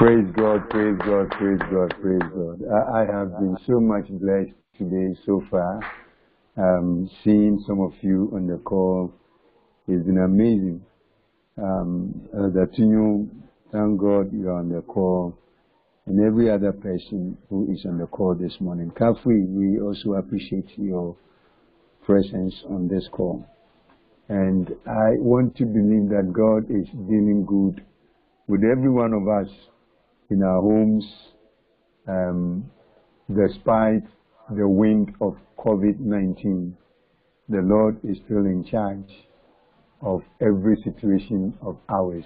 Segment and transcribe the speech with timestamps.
[0.00, 2.62] Praise God, praise God, praise God, praise God.
[2.72, 5.78] I, I have been so much blessed today so far.
[6.56, 9.12] Um, seeing some of you on the call
[9.86, 10.80] has been amazing.
[11.62, 13.28] Um, uh, that you,
[13.72, 15.36] thank God you're on the call.
[16.06, 18.92] And every other person who is on the call this morning.
[18.98, 21.14] Kafui, we also appreciate your
[22.06, 23.44] presence on this call.
[24.30, 27.84] And I want to believe that God is dealing good
[28.48, 29.52] with every one of us
[30.30, 31.04] in our homes,
[32.08, 32.70] um,
[33.28, 34.04] despite
[34.56, 36.72] the wind of COVID-19.
[37.48, 39.10] The Lord is still in charge
[40.02, 42.24] of every situation of ours.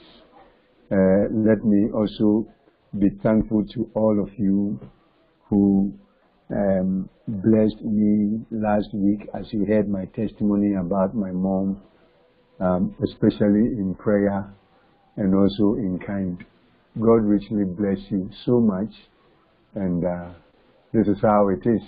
[0.93, 2.47] Uh, let me also
[2.99, 4.79] be thankful to all of you
[5.49, 5.93] who
[6.51, 11.81] um, blessed me last week as you heard my testimony about my mom,
[12.61, 14.55] um, especially in prayer
[15.17, 16.45] and also in kind.
[17.01, 18.93] God richly bless you so much,
[19.75, 20.29] and uh,
[20.93, 21.83] this is how it is.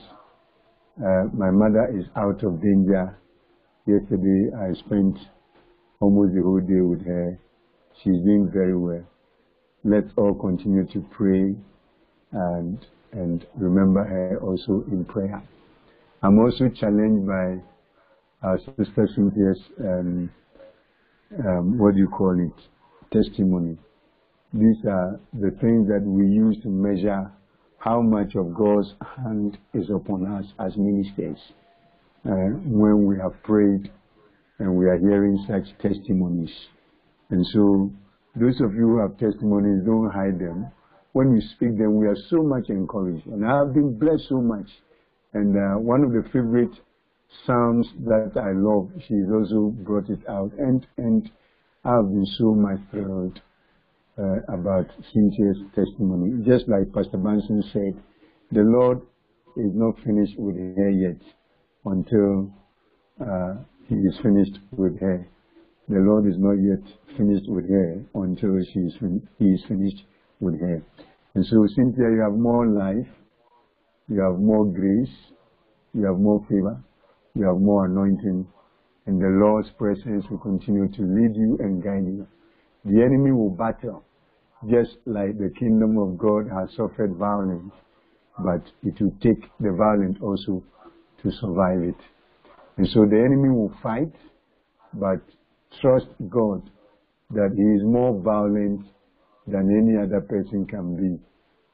[0.99, 3.17] Uh, my mother is out of danger.
[3.87, 5.17] Yesterday I spent
[6.01, 7.39] almost the whole day with her.
[8.03, 9.05] She's doing very well.
[9.85, 11.55] Let's all continue to pray
[12.33, 15.41] and and remember her also in prayer.
[16.23, 17.63] I'm also challenged by
[18.43, 20.31] our sister Cynthia's um,
[21.47, 23.79] um, what do you call it testimony.
[24.59, 27.31] These are the things that we use to measure
[27.77, 31.37] how much of God's hand is upon us as ministers.
[32.25, 33.91] Uh, when we have prayed
[34.59, 36.51] and we are hearing such testimonies.
[37.29, 37.91] And so,
[38.35, 40.71] those of you who have testimonies, don't hide them.
[41.13, 43.27] When you speak them, we are so much encouraged.
[43.27, 44.71] And I have been blessed so much.
[45.35, 46.73] And uh, one of the favorite
[47.45, 50.53] psalms that I love, she's also brought it out.
[50.59, 51.31] And, and
[51.85, 53.39] I've been so much thrilled
[54.19, 56.43] uh, about Cynthia's testimony.
[56.45, 58.03] Just like Pastor Banson said,
[58.53, 58.99] the Lord
[59.57, 61.21] is not finished with her yet
[61.85, 62.51] until
[63.21, 63.55] uh,
[63.89, 65.29] he is finished with her.
[65.89, 66.83] The Lord is not yet
[67.17, 68.95] finished with her until she is
[69.39, 70.03] he is finished
[70.41, 70.83] with her.
[71.35, 73.07] And so, Cynthia, you have more life,
[74.09, 75.15] you have more grace,
[75.93, 76.83] you have more favor,
[77.35, 78.47] you have more anointing,
[79.07, 82.27] and the Lord's presence will continue to lead you and guide you.
[82.85, 84.05] The enemy will battle,
[84.71, 87.73] just like the kingdom of God has suffered violence,
[88.39, 90.63] but it will take the violent also
[91.23, 91.97] to survive it.
[92.77, 94.13] And so the enemy will fight,
[94.93, 95.21] but
[95.81, 96.63] trust God
[97.31, 98.87] that he is more violent
[99.47, 101.19] than any other person can be.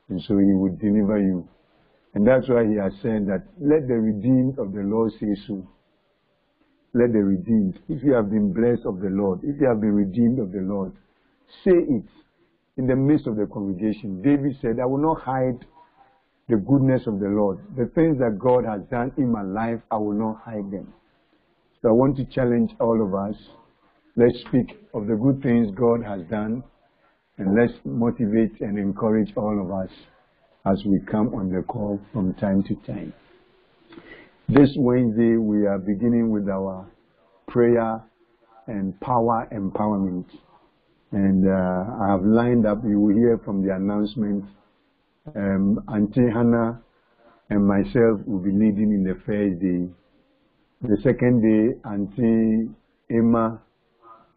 [0.09, 1.49] And so he will deliver you.
[2.15, 5.67] And that's why he has said that, let the redeemed of the Lord say so.
[6.95, 7.79] Let the redeemed.
[7.89, 10.61] If you have been blessed of the Lord, if you have been redeemed of the
[10.61, 10.93] Lord,
[11.65, 12.05] say it
[12.77, 14.23] in the midst of the congregation.
[14.23, 15.67] David said, I will not hide
[16.49, 17.59] the goodness of the Lord.
[17.77, 20.93] The things that God has done in my life, I will not hide them.
[21.81, 23.37] So I want to challenge all of us.
[24.17, 26.63] Let's speak of the good things God has done
[27.39, 29.91] and let's motivate and encourage all of us
[30.67, 33.13] as we come on the call from time to time.
[34.49, 36.87] This Wednesday, we are beginning with our
[37.49, 38.03] prayer
[38.67, 40.27] and power empowerment.
[41.13, 44.45] And uh, I have lined up, you will hear from the announcement.
[45.37, 46.81] Um, Auntie Hannah
[47.51, 49.89] and myself will be leading in the first day.
[50.81, 52.71] The second day, Auntie
[53.11, 53.61] Emma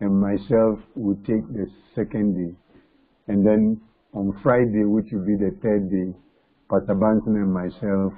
[0.01, 1.65] and myself will take the
[1.95, 2.53] second day.
[3.27, 3.81] And then
[4.13, 6.13] on Friday, which will be the third day,
[6.69, 8.13] Pastor Banton and myself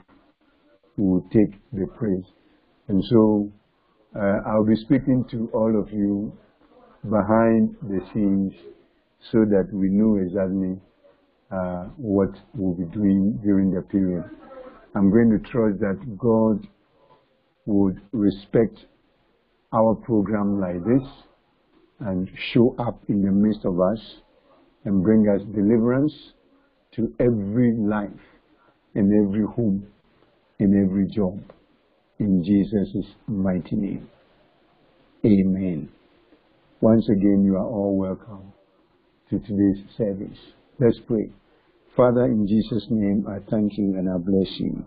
[0.98, 2.26] will take the praise.
[2.88, 3.52] And so
[4.16, 6.36] uh, I'll be speaking to all of you
[7.04, 8.54] behind the scenes
[9.32, 10.80] so that we know exactly
[11.52, 14.24] uh, what we'll be doing during the period.
[14.96, 16.68] I'm going to trust that God
[17.66, 18.78] would respect
[19.74, 21.08] our program like this
[22.00, 24.00] and show up in the midst of us
[24.86, 26.14] and bring us deliverance
[26.96, 28.10] to every life,
[28.96, 29.86] in every home,
[30.60, 31.42] in every job.
[32.20, 34.10] In Jesus' mighty name.
[35.26, 35.90] Amen.
[36.80, 38.54] Once again, you are all welcome
[39.32, 40.38] to today's service.
[40.80, 41.32] Let's pray.
[41.96, 44.86] Father, in Jesus' name, I thank you and I bless you.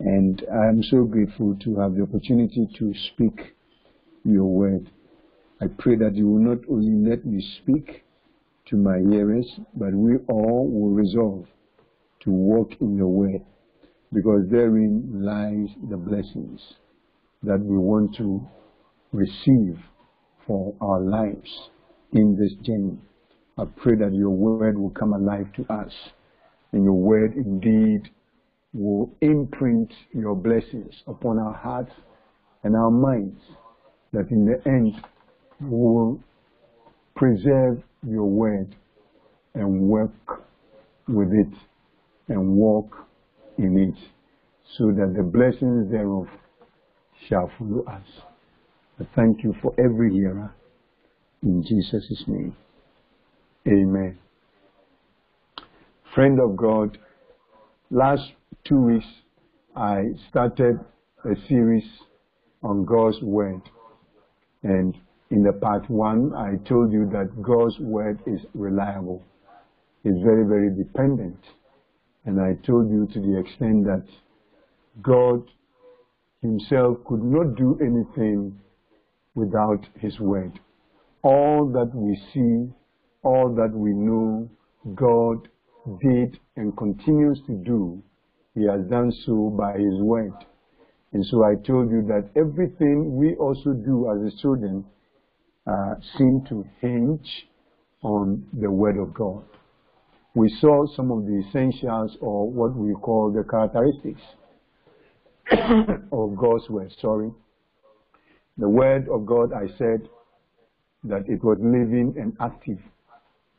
[0.00, 3.54] And I'm so grateful to have the opportunity to speak
[4.26, 4.90] your word.
[5.62, 8.04] I pray that you will not only let me speak
[8.68, 11.46] to my hearers, but we all will resolve
[12.24, 13.40] to walk in your word
[14.12, 16.60] because therein lies the blessings
[17.42, 18.46] that we want to
[19.12, 19.78] receive
[20.46, 21.70] for our lives
[22.12, 22.98] in this journey.
[23.58, 25.92] I pray that your word will come alive to us
[26.72, 28.10] and your word indeed
[28.72, 31.92] will imprint your blessings upon our hearts
[32.62, 33.40] and our minds,
[34.12, 34.94] that in the end
[35.60, 36.20] we will
[37.16, 38.74] preserve your word
[39.54, 40.44] and work
[41.08, 41.52] with it
[42.28, 42.96] and walk
[43.58, 43.98] in it,
[44.78, 46.28] so that the blessings thereof
[47.28, 48.29] shall follow us.
[49.00, 50.54] I thank you for every hearer.
[51.42, 52.54] In Jesus' name.
[53.66, 54.18] Amen.
[56.14, 56.98] Friend of God,
[57.90, 58.32] last
[58.68, 59.06] two weeks
[59.74, 60.80] I started
[61.24, 61.84] a series
[62.62, 63.62] on God's Word.
[64.64, 64.94] And
[65.30, 69.22] in the part one, I told you that God's Word is reliable.
[70.04, 71.38] It's very, very dependent.
[72.26, 74.04] And I told you to the extent that
[75.00, 75.42] God
[76.42, 78.60] Himself could not do anything
[79.40, 80.60] without His Word.
[81.22, 82.72] All that we see,
[83.22, 84.48] all that we know,
[84.94, 85.48] God
[86.00, 88.02] did and continues to do,
[88.54, 90.32] He has done so by His Word.
[91.12, 94.86] And so I told you that everything we also do as a student
[95.66, 97.28] uh, seem to hinge
[98.02, 99.44] on the Word of God.
[100.34, 104.22] We saw some of the essentials or what we call the characteristics
[106.12, 106.92] of God's Word.
[107.00, 107.30] Sorry.
[108.60, 110.06] The Word of God, I said
[111.04, 112.78] that it was living and active.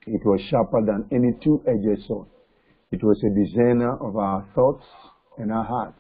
[0.06, 2.28] It was sharper than any two-edged sword.
[2.92, 4.86] It was a discerner of our thoughts
[5.40, 5.98] and our hearts.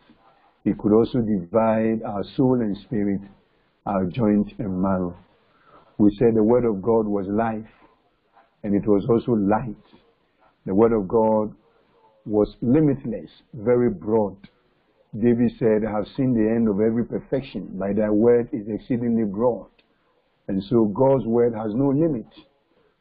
[0.66, 3.22] It could also divide our soul and spirit,
[3.88, 5.18] our joint and marrow.
[5.98, 7.74] We said the Word of God was life,
[8.64, 9.84] and it was also light.
[10.68, 11.56] The Word of God
[12.28, 14.38] was limitless, very broad.
[15.14, 17.78] David said, I have seen the end of every perfection.
[17.78, 19.68] By thy word is exceedingly broad.
[20.48, 22.28] And so God's word has no limit.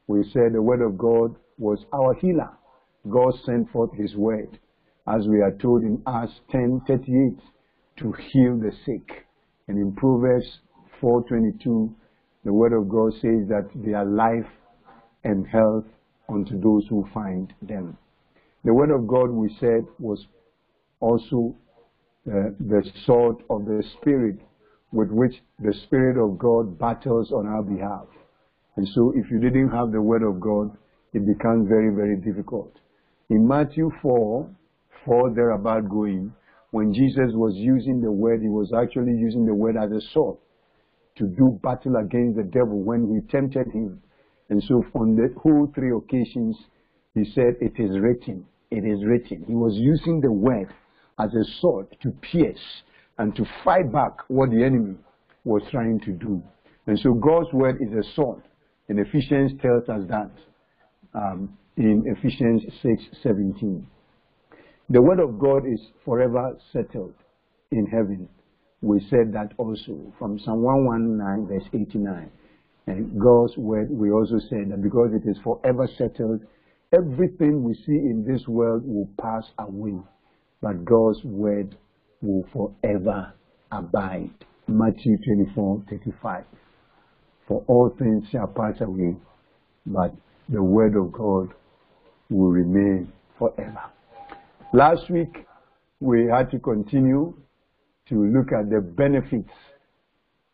[0.08, 2.50] We said the word of God was our healer.
[3.08, 4.58] God sent forth his word,
[5.06, 7.40] as we are told in Acts 10:38,
[7.98, 9.26] to heal the sick.
[9.68, 10.60] And in Proverbs
[11.00, 11.94] 4:22,
[12.44, 14.50] the word of God says that they are life
[15.22, 15.86] and health
[16.28, 17.96] unto those who find them.
[18.64, 20.26] The word of God, we said, was
[21.00, 21.54] also
[22.28, 24.38] uh, the sword of the Spirit
[24.92, 28.06] with which the Spirit of God battles on our behalf.
[28.76, 30.76] And so if you didn't have the Word of God,
[31.12, 32.76] it becomes very, very difficult.
[33.30, 34.50] In Matthew 4,
[35.04, 36.32] 4 thereabout going,
[36.72, 40.38] when Jesus was using the Word, he was actually using the Word as a sword
[41.16, 44.00] to do battle against the devil when he tempted him.
[44.48, 46.56] And so on the whole three occasions,
[47.14, 49.44] he said, it is written, it is written.
[49.46, 50.68] He was using the Word
[51.22, 52.82] as a sword to pierce
[53.18, 54.96] and to fight back what the enemy
[55.44, 56.42] was trying to do.
[56.86, 58.42] And so God's word is a sword.
[58.88, 60.30] And Ephesians tells us that
[61.14, 63.84] um, in Ephesians 6:17.
[64.88, 67.14] The word of God is forever settled
[67.70, 68.28] in heaven.
[68.82, 72.30] We said that also from Psalm 119 verse 89.
[72.86, 76.40] And God's word, we also said that because it is forever settled,
[76.92, 80.00] everything we see in this world will pass away
[80.62, 81.76] but God's word
[82.20, 83.32] will forever
[83.72, 84.30] abide.
[84.66, 86.44] Matthew 24 35.
[87.48, 89.16] For all things shall pass away,
[89.86, 90.14] but
[90.48, 91.54] the word of God
[92.28, 93.82] will remain forever.
[94.72, 95.46] Last week,
[95.98, 97.34] we had to continue
[98.08, 99.50] to look at the benefits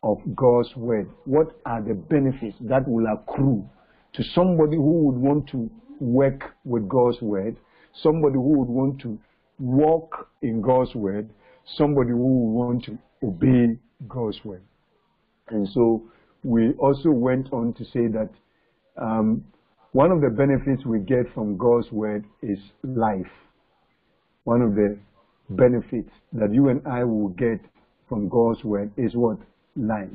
[0.03, 1.09] of God's word.
[1.25, 3.67] What are the benefits that will accrue
[4.13, 7.57] to somebody who would want to work with God's word,
[8.01, 9.19] somebody who would want to
[9.59, 11.29] walk in God's word,
[11.77, 14.63] somebody who will want to obey God's word.
[15.49, 16.03] And so
[16.43, 18.29] we also went on to say that
[19.01, 19.43] um,
[19.91, 23.31] one of the benefits we get from God's word is life.
[24.43, 24.97] One of the
[25.49, 27.59] benefits that you and I will get
[28.07, 29.37] from God's word is what?
[29.75, 30.07] Life.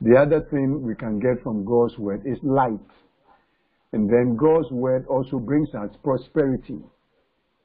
[0.00, 2.78] The other thing we can get from God's word is light.
[3.92, 6.78] And then God's word also brings us prosperity.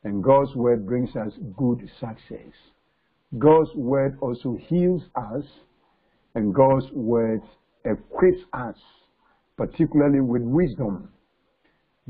[0.03, 2.53] And God's word brings us good success.
[3.37, 5.43] God's word also heals us,
[6.35, 7.41] and God's word
[7.85, 8.75] equips us,
[9.57, 11.09] particularly with wisdom.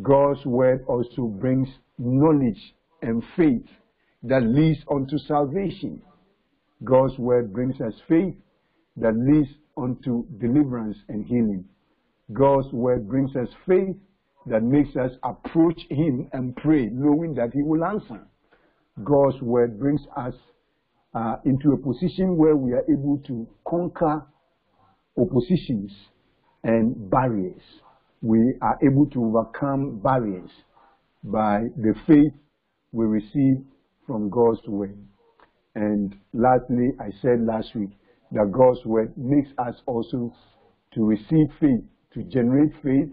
[0.01, 1.67] God's word also brings
[1.97, 3.67] knowledge and faith
[4.23, 6.01] that leads unto salvation.
[6.83, 8.35] God's word brings us faith
[8.97, 11.65] that leads unto deliverance and healing.
[12.33, 13.95] God's word brings us faith
[14.47, 18.27] that makes us approach Him and pray, knowing that He will answer.
[19.03, 20.33] God's word brings us
[21.13, 24.25] uh, into a position where we are able to conquer
[25.17, 25.91] oppositions
[26.63, 27.61] and barriers.
[28.21, 30.49] we are able to overcome barriers
[31.23, 32.33] by the faith
[32.91, 33.57] we receive
[34.05, 34.97] from God's word.
[35.75, 37.89] And lastly, I said last week
[38.31, 40.33] that God's word makes us also
[40.93, 41.83] to receive faith,
[42.13, 43.09] to generate faith,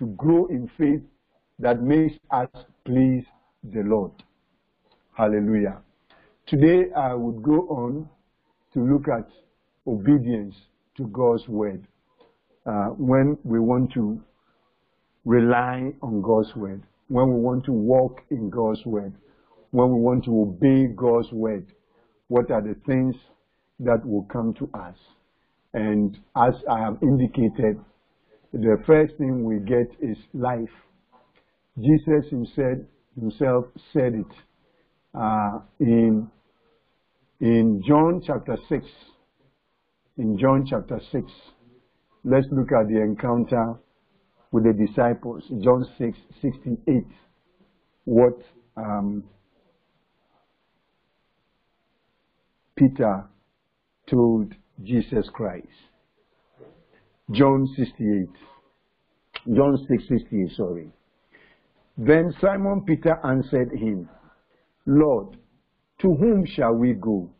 [0.00, 1.02] to grow in faith
[1.58, 2.48] that makes us
[2.86, 3.24] please
[3.62, 4.10] the Lord.
[5.12, 5.82] Hallelujah.
[6.46, 8.08] Today I would go on
[8.72, 9.28] to look at
[9.86, 10.54] obedience
[10.96, 11.86] to God's word.
[12.64, 14.20] Uh, when we want to
[15.26, 19.12] rely on God's word, when we want to walk in God's word,
[19.70, 21.66] when we want to obey God's word,
[22.28, 23.16] what are the things
[23.80, 24.96] that will come to us?
[25.74, 27.78] And as I have indicated,
[28.52, 30.68] the first thing we get is life.
[31.78, 32.78] Jesus himself,
[33.18, 34.26] himself said it
[35.14, 36.28] uh, in,
[37.40, 38.84] in John chapter 6.
[40.18, 41.24] In John chapter 6,
[42.24, 43.74] let's look at the encounter
[44.52, 45.44] with the disciples.
[45.62, 47.04] John 6, 68.
[48.04, 48.38] What
[48.76, 49.24] um,
[52.76, 53.28] Peter
[54.10, 55.66] told Jesus Christ.
[57.32, 58.28] John 68.
[59.54, 60.88] John 6, 68, sorry.
[61.96, 64.08] Then Simon Peter answered him,
[64.86, 65.36] Lord,
[66.00, 67.30] to whom shall we go?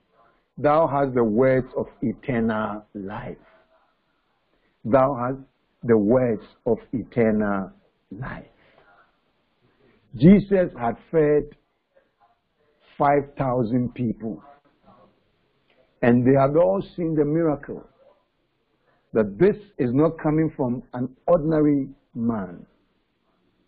[0.56, 3.36] Thou hast the words of eternal life.
[4.84, 5.38] Thou hast
[5.82, 7.72] the words of eternal
[8.10, 8.44] life.
[10.14, 11.44] Jesus had fed
[12.98, 14.42] 5,000 people.
[16.02, 17.84] And they had all seen the miracle
[19.12, 22.64] that this is not coming from an ordinary man.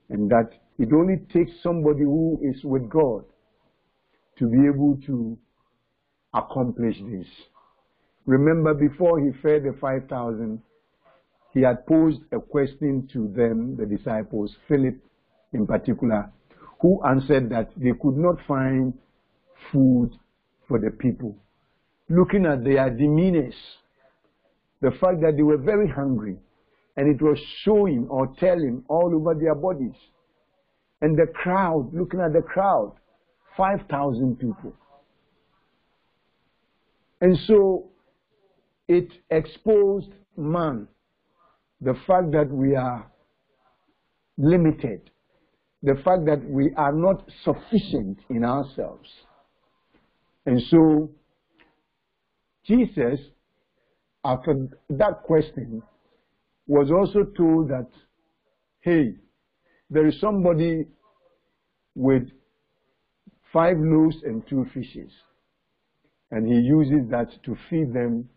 [0.09, 3.25] And that it only takes somebody who is with God
[4.39, 5.39] to be able to
[6.35, 7.27] accomplish this.
[8.27, 10.63] Remember, before he fed the 5,000,
[11.53, 14.97] he had posed a question to them, the disciples, Philip
[15.53, 16.31] in particular,
[16.81, 18.95] who answered that they could not find
[19.71, 20.11] food
[20.67, 21.37] for the people.
[22.09, 23.55] Looking at their demeanors,
[24.83, 26.37] the fact that they were very hungry,
[26.97, 29.97] and it was showing or telling all over their bodies.
[31.01, 32.93] And the crowd, looking at the crowd,
[33.57, 34.75] 5,000 people.
[37.21, 37.91] And so
[38.89, 40.89] it exposed man,
[41.81, 43.11] the fact that we are
[44.37, 45.11] limited,
[45.83, 49.09] the fact that we are not sufficient in ourselves.
[50.47, 51.11] And so
[52.65, 53.21] Jesus,
[54.25, 55.83] after that question,
[56.67, 57.89] was also told that,
[58.81, 59.15] hey,
[59.91, 60.87] there is somebody
[61.95, 62.23] with
[63.53, 65.11] five loaves and two fishes.
[66.31, 68.29] And he uses that to feed them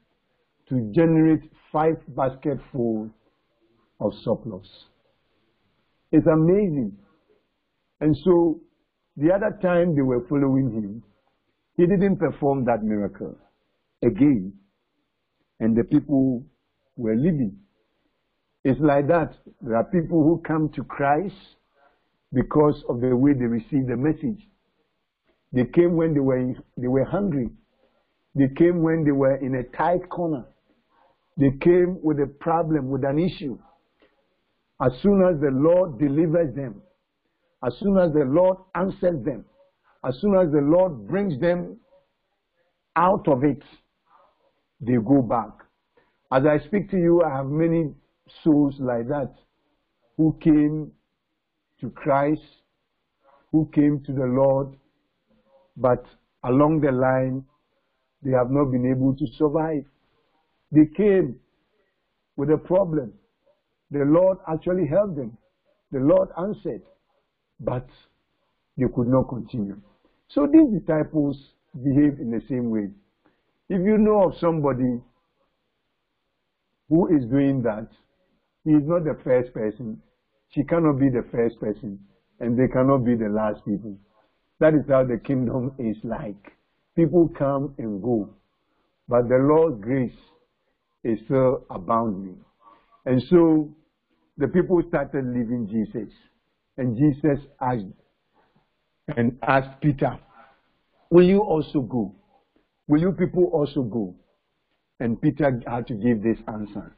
[0.69, 3.09] to generate five basketfuls
[3.99, 4.67] of surplus.
[6.11, 6.97] It's amazing.
[8.01, 8.59] And so
[9.15, 11.03] the other time they were following him,
[11.77, 13.37] he didn't perform that miracle
[14.03, 14.53] again.
[15.59, 16.43] And the people
[16.97, 17.57] were leaving.
[18.63, 19.33] It's like that.
[19.61, 21.35] There are people who come to Christ
[22.33, 24.41] because of the way they received the message.
[25.53, 27.49] They came when they were, they were hungry.
[28.33, 30.45] They came when they were in a tight corner.
[31.37, 33.57] They came with a problem, with an issue.
[34.81, 36.81] As soon as the Lord delivers them,
[37.63, 39.45] as soon as the Lord answers them,
[40.03, 41.77] as soon as the Lord brings them
[42.95, 43.63] out of it,
[44.81, 45.51] they go back.
[46.31, 47.93] As I speak to you, I have many
[48.43, 49.33] souls like that
[50.17, 50.91] who came
[51.81, 52.41] to Christ,
[53.51, 54.75] who came to the Lord,
[55.77, 56.05] but
[56.43, 57.45] along the line,
[58.21, 59.85] they have not been able to survive.
[60.71, 61.39] They came
[62.37, 63.13] with a problem.
[63.91, 65.37] The Lord actually helped them.
[65.91, 66.81] The Lord answered,
[67.59, 67.87] but
[68.77, 69.79] they could not continue.
[70.29, 71.37] So these disciples
[71.83, 72.89] behave in the same way.
[73.69, 75.01] If you know of somebody
[76.89, 77.87] who is doing that,
[78.63, 80.01] he is not the first person.
[80.49, 81.99] She cannot be the first person,
[82.39, 83.97] and they cannot be the last people.
[84.59, 86.53] That is how the kingdom is like.
[86.95, 88.29] People come and go,
[89.07, 90.15] but the Lord's grace
[91.03, 92.37] is still abounding.
[93.05, 93.75] And so
[94.37, 96.13] the people started leaving Jesus.
[96.77, 97.85] And Jesus asked
[99.15, 100.19] and asked Peter,
[101.09, 102.15] Will you also go?
[102.87, 104.15] Will you people also go?
[104.99, 106.95] And Peter had to give this answer.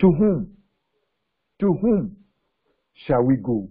[0.00, 0.56] To whom?
[1.60, 2.16] To whom
[3.06, 3.68] shall we go?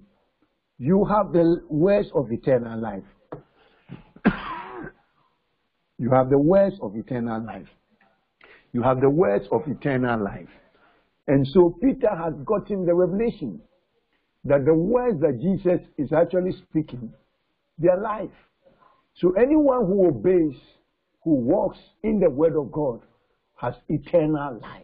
[0.77, 3.03] You have the words of eternal life.
[5.99, 7.67] you have the words of eternal life.
[8.73, 10.49] You have the words of eternal life.
[11.27, 13.61] And so Peter has gotten the revelation
[14.45, 17.13] that the words that Jesus is actually speaking,
[17.77, 18.33] they are life.
[19.15, 20.55] So anyone who obeys,
[21.23, 23.01] who walks in the word of God,
[23.55, 24.83] has eternal life.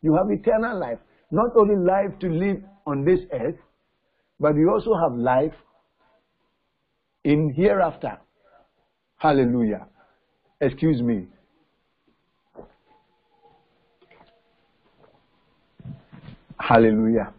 [0.00, 0.98] You have eternal life.
[1.30, 3.56] Not only life to live on this earth,
[4.40, 5.54] but you also have life
[7.24, 8.18] in hereafter.
[9.16, 9.86] Hallelujah.
[10.60, 11.26] Excuse me.
[16.58, 17.32] Hallelujah.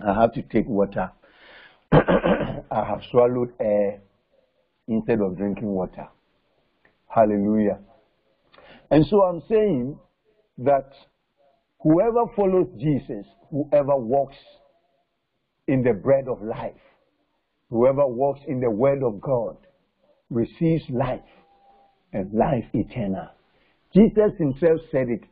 [0.00, 1.10] I have to take water.
[1.92, 4.00] I have swallowed air
[4.88, 6.08] instead of drinking water.
[7.16, 7.78] Hallelujah.
[8.90, 9.98] And so I'm saying
[10.58, 10.92] that
[11.80, 14.36] whoever follows Jesus, whoever walks
[15.66, 16.74] in the bread of life,
[17.70, 19.56] whoever walks in the word of God,
[20.28, 21.20] receives life
[22.12, 23.28] and life eternal.
[23.94, 25.24] Jesus himself said it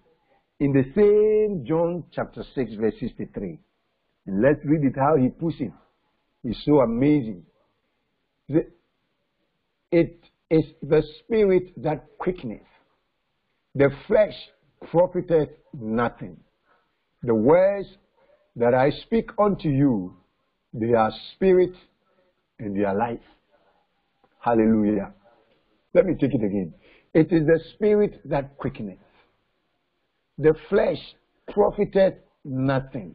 [0.61, 3.59] in the same John chapter 6, verse 63.
[4.26, 5.73] And let's read it how he puts it.
[6.45, 7.45] It's so amazing.
[9.91, 12.61] It is the spirit that quickeneth.
[13.75, 14.35] The flesh
[14.91, 16.37] profiteth nothing.
[17.23, 17.89] The words
[18.57, 20.17] that I speak unto you,
[20.73, 21.73] they are spirit
[22.59, 23.19] and they are life.
[24.39, 25.13] Hallelujah.
[25.95, 26.75] Let me take it again.
[27.15, 28.99] It is the spirit that quickeneth.
[30.39, 30.99] The flesh
[31.49, 33.15] profiteth nothing.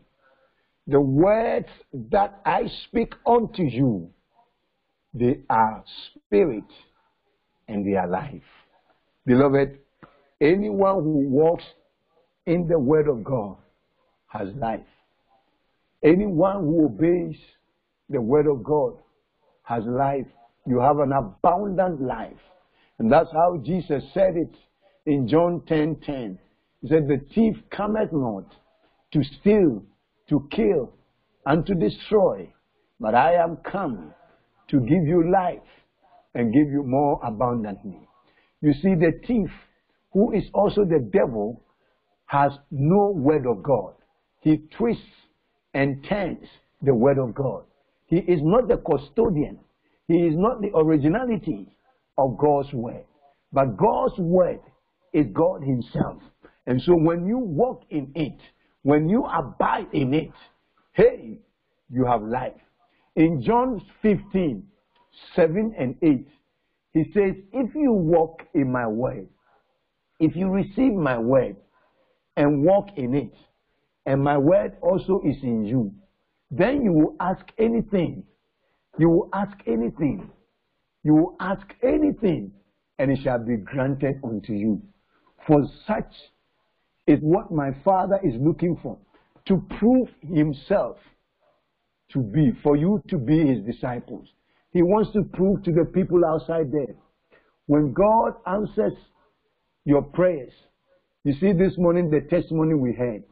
[0.88, 4.10] The words that I speak unto you,
[5.14, 5.84] they are
[6.26, 6.64] spirit
[7.70, 8.42] and they are life.
[9.26, 9.78] Beloved,
[10.42, 11.64] anyone who walks
[12.46, 13.58] in the word of God
[14.28, 14.80] has life.
[16.04, 17.38] Anyone who obeys
[18.10, 18.98] the word of God
[19.64, 20.26] has life.
[20.66, 22.34] You have an abundant life.
[22.98, 24.56] And that's how Jesus said it
[25.06, 25.68] in John 10:10.
[25.68, 26.40] 10, 10.
[26.82, 28.46] He said, The thief cometh not
[29.14, 29.84] to steal,
[30.30, 30.94] to kill,
[31.46, 32.52] and to destroy,
[33.00, 34.14] but I am come
[34.70, 35.60] to give you life
[36.36, 38.08] and give you more abundantly.
[38.62, 39.50] You see, the thief,
[40.12, 41.64] who is also the devil,
[42.26, 43.94] has no word of God.
[44.42, 45.04] He twists
[45.74, 46.48] and turns
[46.82, 47.64] the word of God.
[48.08, 49.60] He is not the custodian.
[50.08, 51.68] He is not the originality
[52.18, 53.04] of God's word.
[53.52, 54.60] But God's word
[55.14, 56.22] is God Himself.
[56.68, 58.38] And so when you walk in it,
[58.84, 60.32] when you abide in it,
[60.94, 61.40] hey,
[61.90, 62.54] you have life.
[63.16, 64.64] In John 15,
[65.36, 66.28] 7 and 8,
[66.94, 69.28] he says, If you walk in my word,
[70.20, 71.56] if you receive my word
[72.36, 73.34] and walk in it,
[74.06, 75.94] and my word also is in you,
[76.52, 78.24] then you will ask anything.
[78.98, 80.30] You will ask anything.
[81.04, 82.52] You will ask anything,
[82.98, 84.82] and it shall be granted unto you.
[85.48, 86.12] For such
[87.08, 88.98] is what my Father is looking for
[89.48, 90.98] to prove Himself
[92.12, 94.28] to be, for you to be His disciples.
[94.80, 96.96] He wants to prove to the people outside there.
[97.66, 98.94] When God answers
[99.84, 100.54] your prayers,
[101.26, 103.24] you see this morning the testimony we had.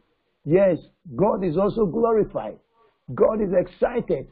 [0.43, 0.77] Yes,
[1.15, 2.57] God is also glorified.
[3.15, 4.27] God is excited.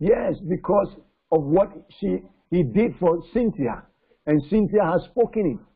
[0.00, 0.96] Yes, because
[1.30, 3.82] of what she he did for Cynthia.
[4.24, 5.66] And Cynthia has spoken it.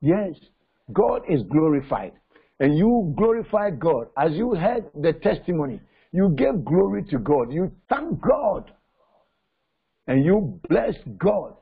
[0.00, 0.34] Yes,
[0.92, 2.12] God is glorified.
[2.60, 4.06] And you glorify God.
[4.16, 5.80] As you heard the testimony,
[6.12, 7.52] you gave glory to God.
[7.52, 8.70] You thank God
[10.10, 11.54] and you bless God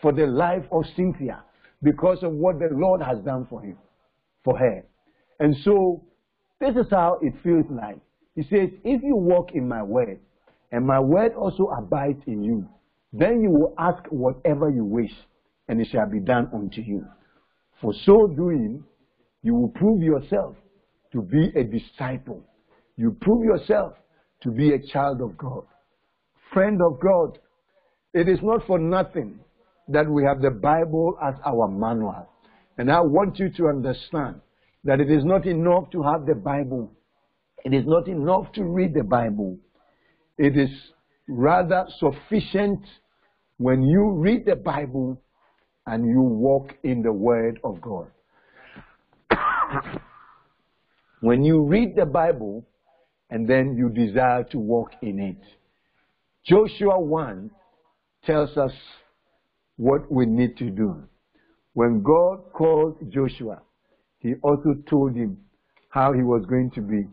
[0.00, 1.42] for the life of Cynthia
[1.82, 3.76] because of what the Lord has done for him,
[4.44, 4.84] for her.
[5.40, 6.04] And so
[6.60, 7.98] this is how it feels like.
[8.36, 10.20] He says, if you walk in my word,
[10.70, 12.68] and my word also abides in you,
[13.12, 15.10] then you will ask whatever you wish,
[15.66, 17.04] and it shall be done unto you.
[17.80, 18.84] For so doing,
[19.42, 20.54] you will prove yourself
[21.12, 22.44] to be a disciple.
[22.96, 23.94] You prove yourself
[24.44, 25.64] to be a child of God,
[26.52, 27.40] friend of God,
[28.16, 29.38] it is not for nothing
[29.88, 32.26] that we have the Bible as our manual.
[32.78, 34.40] And I want you to understand
[34.84, 36.90] that it is not enough to have the Bible.
[37.62, 39.58] It is not enough to read the Bible.
[40.38, 40.70] It is
[41.28, 42.80] rather sufficient
[43.58, 45.20] when you read the Bible
[45.86, 48.10] and you walk in the Word of God.
[51.20, 52.66] when you read the Bible
[53.28, 55.42] and then you desire to walk in it.
[56.46, 57.50] Joshua 1
[58.26, 58.72] tells us
[59.76, 61.02] what we need to do.
[61.74, 63.62] When God called Joshua,
[64.18, 65.38] he also told him
[65.90, 67.06] how he was going to be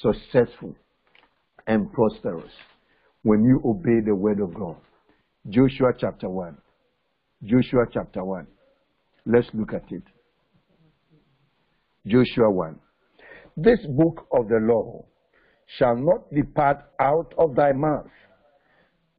[0.00, 0.74] successful
[1.66, 2.52] and prosperous
[3.22, 4.76] when you obey the word of God.
[5.48, 6.56] Joshua chapter 1.
[7.44, 8.46] Joshua chapter 1.
[9.26, 10.02] Let's look at it.
[12.06, 12.78] Joshua 1.
[13.56, 15.04] This book of the law
[15.78, 18.10] shall not depart out of thy mouth,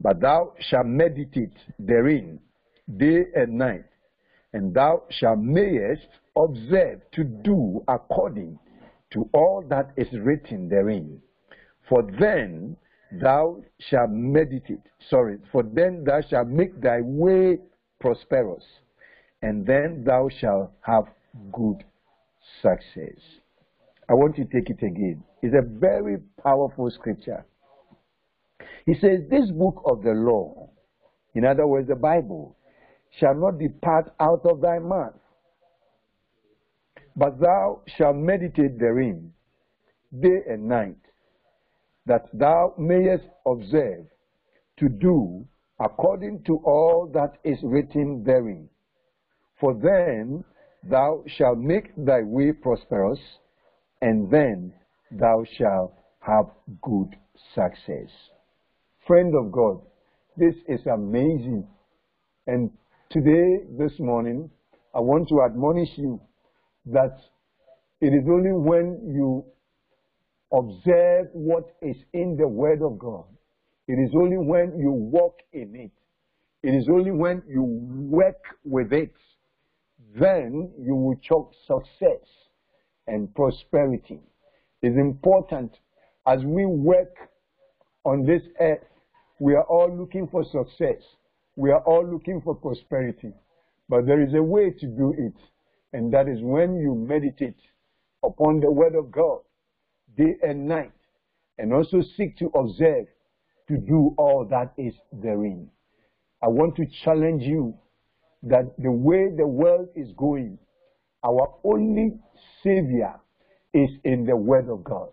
[0.03, 2.39] but thou shalt meditate therein
[2.97, 3.85] day and night,
[4.51, 8.59] and thou shalt mayest observe to do according
[9.11, 11.21] to all that is written therein.
[11.87, 12.75] For then
[13.21, 17.59] thou shalt meditate, sorry, for then thou shalt make thy way
[18.01, 18.63] prosperous,
[19.41, 21.05] and then thou shalt have
[21.53, 21.83] good
[22.61, 23.19] success.
[24.09, 25.23] I want you to take it again.
[25.41, 27.45] It's a very powerful scripture.
[28.85, 30.69] He says, This book of the law,
[31.33, 32.55] in other words, the Bible,
[33.19, 35.13] shall not depart out of thy mouth,
[37.15, 39.33] but thou shalt meditate therein
[40.19, 40.97] day and night,
[42.05, 44.05] that thou mayest observe
[44.77, 45.45] to do
[45.79, 48.69] according to all that is written therein.
[49.59, 50.43] For then
[50.83, 53.19] thou shalt make thy way prosperous,
[54.01, 54.73] and then
[55.11, 56.47] thou shalt have
[56.81, 57.15] good
[57.53, 58.09] success.
[59.05, 59.81] Friend of God,
[60.37, 61.67] this is amazing.
[62.47, 62.71] And
[63.09, 64.49] today, this morning,
[64.95, 66.21] I want to admonish you
[66.85, 67.17] that
[67.99, 69.43] it is only when you
[70.53, 73.25] observe what is in the Word of God,
[73.89, 75.91] it is only when you walk in it,
[76.65, 79.13] it is only when you work with it,
[80.15, 82.25] then you will choke success
[83.07, 84.21] and prosperity.
[84.81, 85.73] It's important
[86.25, 87.17] as we work
[88.05, 88.79] on this earth,
[89.39, 91.01] we are all looking for success.
[91.55, 93.33] We are all looking for prosperity.
[93.89, 95.35] But there is a way to do it.
[95.91, 97.59] And that is when you meditate
[98.23, 99.39] upon the word of God
[100.17, 100.91] day and night
[101.57, 103.07] and also seek to observe
[103.67, 105.69] to do all that is therein.
[106.41, 107.75] I want to challenge you
[108.43, 110.57] that the way the world is going,
[111.23, 112.13] our only
[112.61, 113.13] savior
[113.73, 115.09] is in the word of God,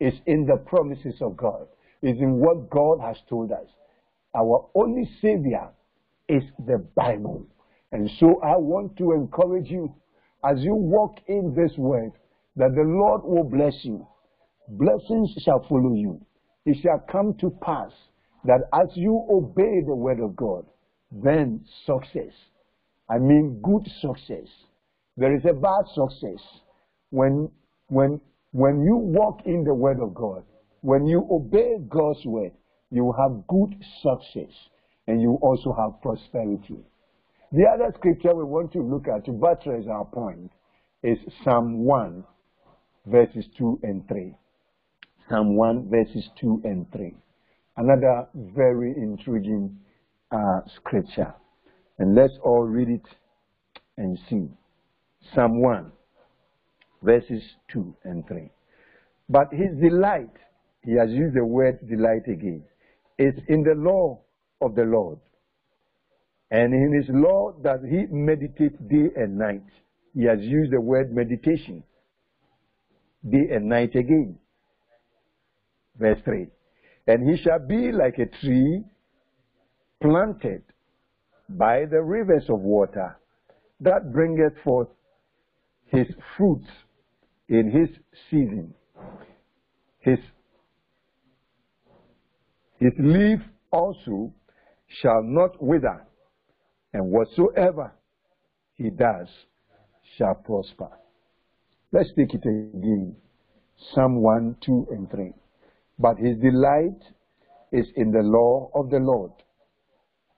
[0.00, 1.66] is in the promises of God,
[2.02, 3.66] is in what God has told us.
[4.34, 5.68] Our only savior
[6.28, 7.46] is the Bible.
[7.92, 9.94] And so I want to encourage you
[10.44, 12.12] as you walk in this word
[12.56, 14.06] that the Lord will bless you.
[14.68, 16.20] Blessings shall follow you.
[16.64, 17.90] It shall come to pass
[18.44, 20.64] that as you obey the word of God,
[21.10, 22.32] then success,
[23.08, 24.48] I mean good success.
[25.16, 26.42] There is a bad success
[27.10, 27.50] when,
[27.88, 28.20] when,
[28.52, 30.44] when you walk in the word of God,
[30.82, 32.52] when you obey God's word,
[32.90, 34.52] you have good success
[35.06, 36.84] and you also have prosperity.
[37.52, 40.50] The other scripture we want to look at to buttress our point
[41.02, 42.24] is Psalm 1,
[43.06, 44.34] verses 2 and 3.
[45.28, 47.14] Psalm 1, verses 2 and 3.
[47.76, 49.78] Another very intriguing
[50.30, 51.34] uh, scripture.
[51.98, 53.06] And let's all read it
[53.96, 54.48] and see.
[55.34, 55.92] Psalm 1,
[57.02, 57.42] verses
[57.72, 58.50] 2 and 3.
[59.28, 60.30] But his delight,
[60.84, 62.64] he has used the word delight again,
[63.18, 64.20] It's in the law
[64.60, 65.18] of the Lord.
[66.50, 69.64] And in his law does he meditate day and night.
[70.14, 71.82] He has used the word meditation.
[73.28, 74.38] Day and night again.
[75.98, 76.46] Verse 3.
[77.06, 78.82] And he shall be like a tree
[80.02, 80.62] planted
[81.48, 83.16] by the rivers of water
[83.80, 84.88] that bringeth forth
[85.86, 86.68] his fruits
[87.48, 87.88] in his
[88.30, 88.74] season.
[90.00, 90.18] His,
[92.82, 93.38] his leaf
[93.70, 94.34] also
[95.00, 96.04] shall not wither,
[96.92, 97.92] and whatsoever
[98.74, 99.28] he does
[100.16, 100.88] shall prosper.
[101.92, 103.14] Let's take it again.
[103.94, 105.32] Psalm 1, 2, and 3.
[106.00, 107.00] But his delight
[107.70, 109.30] is in the law of the Lord.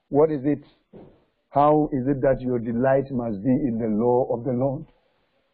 [0.09, 0.63] What is it?
[1.49, 4.85] How is it that your delight must be in the law of the Lord?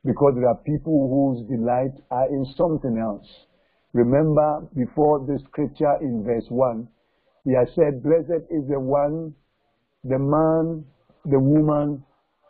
[0.03, 3.27] Because there are people whose delight are in something else.
[3.93, 6.87] Remember before the scripture in verse 1,
[7.43, 9.33] he has said, Blessed is the one,
[10.03, 10.85] the man,
[11.25, 12.03] the woman,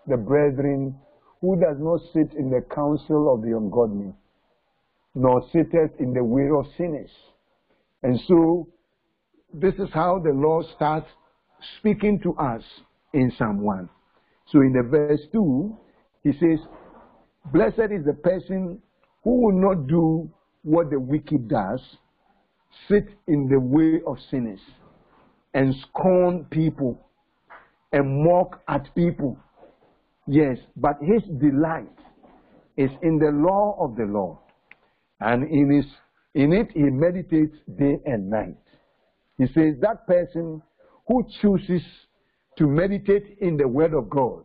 [0.08, 0.95] the brethren,
[1.39, 4.13] who does not sit in the council of the ungodly,
[5.15, 7.10] nor sitteth in the way of sinners.
[8.04, 8.67] And so,
[9.54, 11.08] this is how the Lord starts
[11.80, 12.63] speaking to us
[13.13, 13.89] in Psalm 1.
[14.47, 15.77] So in the verse 2,
[16.23, 16.60] he says,
[17.51, 18.82] Blessed is the person
[19.23, 20.30] who will not do
[20.63, 21.82] what the wicked does,
[22.88, 24.60] sit in the way of sinners,
[25.54, 27.00] and scorn people,
[27.91, 29.38] and mock at people.
[30.28, 31.91] Yes, but his delight
[32.78, 34.38] is in the law of the Lord,
[35.19, 35.86] and in, his,
[36.36, 38.58] in it he meditates day and night.
[39.38, 40.62] He says that person
[41.08, 41.82] who chooses
[42.58, 44.43] to meditate in the Word of God,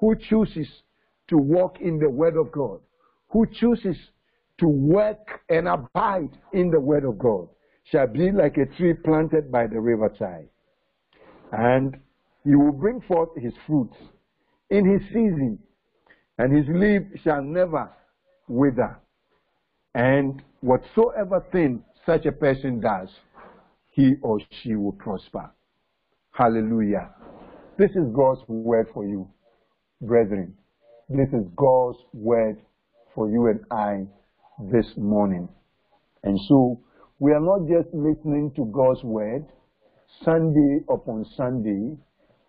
[0.00, 0.66] who chooses
[1.28, 2.80] to walk in the Word of God,
[3.28, 3.96] who chooses
[4.58, 7.48] to work and abide in the word of God
[7.84, 10.48] shall be like a tree planted by the riverside.
[11.52, 11.96] And
[12.44, 13.96] he will bring forth his fruits
[14.70, 15.58] in his season,
[16.38, 17.90] and his leaf shall never
[18.48, 18.98] wither.
[19.94, 23.08] And whatsoever thing such a person does,
[23.90, 25.50] he or she will prosper.
[26.32, 27.10] Hallelujah.
[27.78, 29.28] This is God's word for you,
[30.00, 30.54] brethren.
[31.08, 32.60] This is God's word
[33.14, 34.06] for you and I
[34.58, 35.48] this morning.
[36.24, 36.80] And so
[37.18, 39.46] we are not just listening to God's word
[40.24, 41.96] Sunday upon Sunday,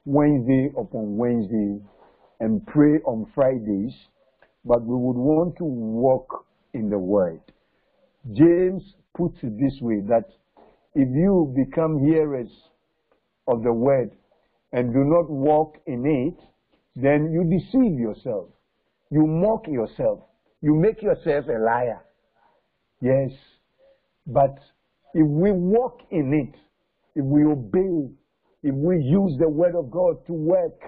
[0.06, 1.80] Wednesday upon Wednesday,
[2.40, 3.94] and pray on Fridays,
[4.66, 7.42] but we would want to walk in the word.
[8.34, 8.82] James
[9.16, 10.26] puts it this way that
[10.96, 12.50] if you become hearers
[13.48, 14.12] of the word
[14.72, 16.44] and do not walk in it,
[16.96, 18.48] then you deceive yourself.
[19.12, 20.20] You mock yourself.
[20.62, 22.02] You make yourself a liar.
[23.02, 23.32] Yes.
[24.28, 24.58] But
[25.14, 26.60] if we walk in it,
[27.16, 28.14] if we obey,
[28.64, 30.80] if we use the word of God to work,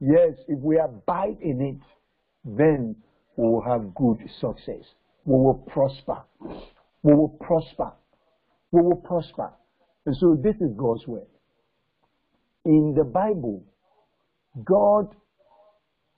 [0.00, 1.80] yes, if we abide in it,
[2.44, 2.96] then
[3.36, 4.84] we will have good success.
[5.24, 6.22] We will prosper.
[7.02, 7.92] We will prosper.
[8.72, 9.50] We will prosper.
[10.06, 11.26] And so this is God's word.
[12.64, 13.64] In the Bible,
[14.64, 15.14] God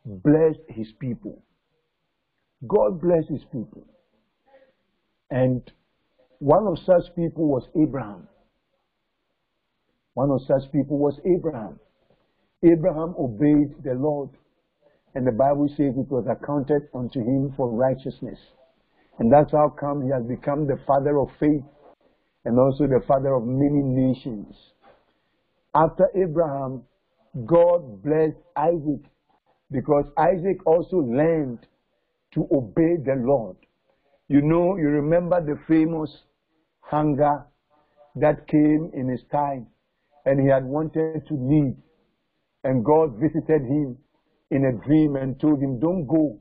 [0.05, 1.43] blessed his people.
[2.67, 3.85] God blessed his people.
[5.31, 5.63] And
[6.39, 8.29] one of such people was Abraham.
[10.15, 11.79] One of such people was Abraham.
[12.63, 14.31] Abraham obeyed the Lord,
[15.15, 18.39] and the Bible says it was accounted unto him for righteousness.
[19.19, 21.65] And that's how come he has become the father of faith
[22.45, 24.55] and also the father of many nations.
[25.75, 26.83] After Abraham,
[27.47, 29.05] God blessed Isaac
[29.71, 31.61] because Isaac also learned
[32.35, 33.57] to obey the Lord.
[34.29, 36.11] You know, you remember the famous
[36.81, 37.45] hunger
[38.17, 39.67] that came in his time
[40.25, 41.77] and he had wanted to leave.
[42.63, 43.97] And God visited him
[44.51, 46.39] in a dream and told him, Don't go.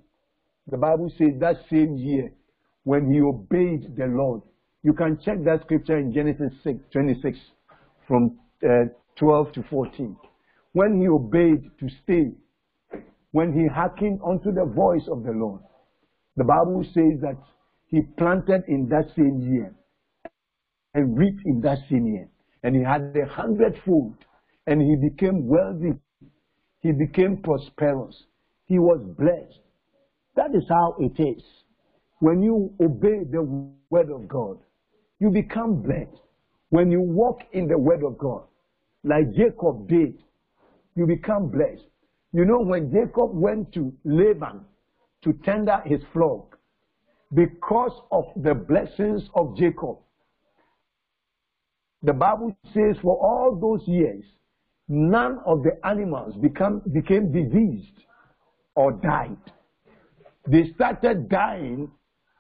[0.68, 2.32] The Bible says that same year,
[2.84, 4.42] when he obeyed the Lord,
[4.84, 7.38] you can check that scripture in Genesis 6, 26
[8.08, 10.16] from uh, 12 to 14.
[10.74, 12.32] When he obeyed to stay,
[13.32, 15.62] when he hearkened unto the voice of the Lord,
[16.40, 17.36] the Bible says that
[17.88, 19.76] he planted in that same year
[20.94, 22.30] and reaped in that same year.
[22.64, 24.16] And he had a hundredfold
[24.66, 26.00] and he became wealthy.
[26.82, 28.16] He became prosperous.
[28.68, 29.60] He was blessed.
[30.36, 31.44] That is how it is.
[32.20, 33.42] When you obey the
[33.90, 34.60] word of God,
[35.20, 36.22] you become blessed.
[36.70, 38.44] When you walk in the word of God,
[39.04, 40.24] like Jacob did,
[40.96, 41.88] you become blessed.
[42.32, 44.66] You know, when Jacob went to Laban
[45.24, 46.58] to tender his flock,
[47.34, 49.98] because of the blessings of Jacob,
[52.02, 54.24] the Bible says for all those years,
[54.88, 58.06] none of the animals become, became diseased
[58.76, 59.38] or died.
[60.48, 61.92] They started dying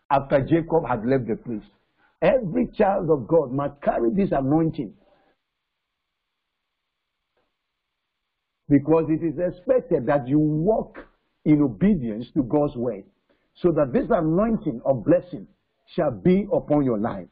[0.10, 1.70] after Jacob had left the place.
[2.22, 4.94] Every child of God must carry this anointing.
[8.68, 11.09] Because it is expected that you walk
[11.50, 13.04] in obedience to God's word.
[13.56, 15.48] So that this anointing of blessing
[15.96, 17.28] shall be upon your life.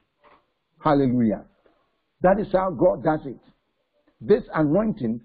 [0.80, 1.46] Hallelujah.
[2.22, 3.40] That is how God does it.
[4.20, 5.22] This anointing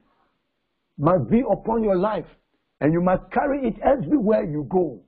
[0.98, 2.26] must be upon your life.
[2.80, 5.00] And you must carry it everywhere you go.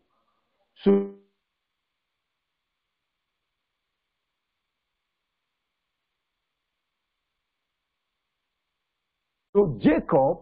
[0.82, 1.10] So
[9.54, 10.38] So Jacob,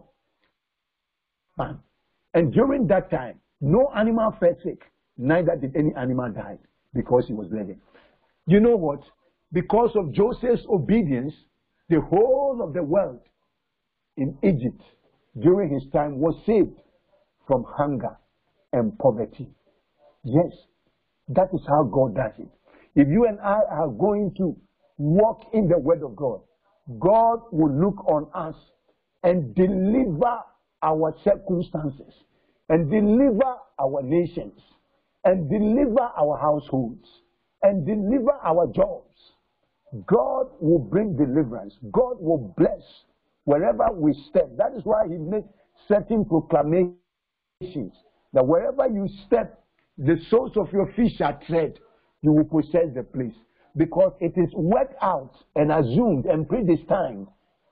[2.33, 4.81] and during that time, no animal fell sick,
[5.17, 6.57] neither did any animal die
[6.93, 7.79] because he was living.
[8.47, 9.01] You know what?
[9.51, 11.33] Because of Joseph's obedience,
[11.89, 13.19] the whole of the world
[14.17, 14.81] in Egypt
[15.39, 16.77] during his time was saved
[17.47, 18.17] from hunger
[18.71, 19.49] and poverty.
[20.23, 20.51] Yes,
[21.29, 22.49] that is how God does it.
[22.95, 24.55] If you and I are going to
[24.97, 26.41] walk in the word of God,
[26.99, 28.55] God will look on us
[29.23, 30.39] and deliver
[30.83, 32.13] our circumstances
[32.69, 34.59] and deliver our nations
[35.25, 37.07] and deliver our households
[37.63, 39.09] and deliver our jobs.
[40.05, 41.75] God will bring deliverance.
[41.91, 42.81] God will bless
[43.45, 44.49] wherever we step.
[44.57, 45.45] That is why he made
[45.87, 46.97] certain proclamations
[48.33, 49.63] that wherever you step,
[49.97, 51.79] the soles of your feet shall tread,
[52.21, 53.35] you will possess the place.
[53.77, 57.27] Because it is worked out and assumed and predestined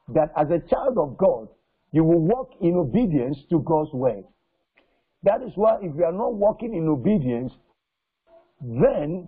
[0.09, 1.47] that as a child of God,
[1.91, 4.23] you will walk in obedience to God's word.
[5.23, 7.53] That is why if you are not walking in obedience,
[8.61, 9.27] then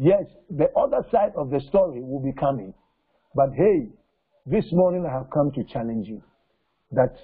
[0.00, 2.72] Yes, the other side of the story will be coming.
[3.34, 3.88] But hey,
[4.46, 6.22] this morning I have come to challenge you
[6.92, 7.16] that